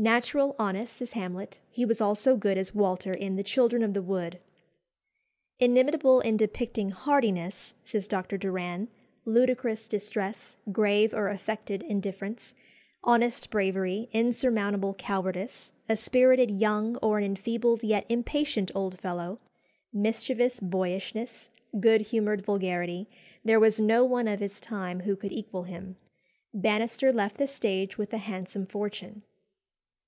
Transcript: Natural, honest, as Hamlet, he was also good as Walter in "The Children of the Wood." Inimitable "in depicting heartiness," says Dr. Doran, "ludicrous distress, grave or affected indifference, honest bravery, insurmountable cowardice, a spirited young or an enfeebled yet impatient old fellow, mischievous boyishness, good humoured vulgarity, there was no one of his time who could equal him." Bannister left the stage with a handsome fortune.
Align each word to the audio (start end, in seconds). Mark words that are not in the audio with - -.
Natural, 0.00 0.54
honest, 0.60 1.02
as 1.02 1.14
Hamlet, 1.14 1.58
he 1.72 1.84
was 1.84 2.00
also 2.00 2.36
good 2.36 2.56
as 2.56 2.72
Walter 2.72 3.12
in 3.12 3.34
"The 3.34 3.42
Children 3.42 3.82
of 3.82 3.94
the 3.94 4.00
Wood." 4.00 4.38
Inimitable 5.58 6.20
"in 6.20 6.36
depicting 6.36 6.90
heartiness," 6.92 7.74
says 7.82 8.06
Dr. 8.06 8.38
Doran, 8.38 8.86
"ludicrous 9.24 9.88
distress, 9.88 10.54
grave 10.70 11.12
or 11.12 11.26
affected 11.28 11.82
indifference, 11.82 12.54
honest 13.02 13.50
bravery, 13.50 14.08
insurmountable 14.12 14.94
cowardice, 14.94 15.72
a 15.88 15.96
spirited 15.96 16.52
young 16.52 16.94
or 16.98 17.18
an 17.18 17.24
enfeebled 17.24 17.82
yet 17.82 18.06
impatient 18.08 18.70
old 18.76 19.00
fellow, 19.00 19.40
mischievous 19.92 20.60
boyishness, 20.60 21.50
good 21.80 22.02
humoured 22.02 22.42
vulgarity, 22.46 23.08
there 23.44 23.58
was 23.58 23.80
no 23.80 24.04
one 24.04 24.28
of 24.28 24.38
his 24.38 24.60
time 24.60 25.00
who 25.00 25.16
could 25.16 25.32
equal 25.32 25.64
him." 25.64 25.96
Bannister 26.54 27.12
left 27.12 27.36
the 27.36 27.48
stage 27.48 27.98
with 27.98 28.12
a 28.12 28.18
handsome 28.18 28.64
fortune. 28.64 29.22